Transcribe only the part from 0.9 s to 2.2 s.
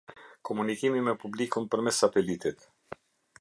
me publikun përmes